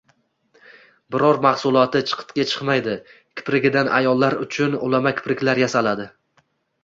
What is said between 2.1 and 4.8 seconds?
chiqitga chiqmaydi. Kiprigidan ayollar uchun